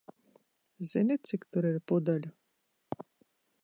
[0.93, 2.35] Zini, cik tur ir pudeļu?